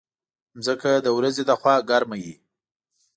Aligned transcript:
مځکه 0.57 0.91
د 1.05 1.07
ورځې 1.17 1.43
له 1.49 1.55
خوا 1.59 1.75
ګرمه 1.89 2.17
وي. 2.23 2.35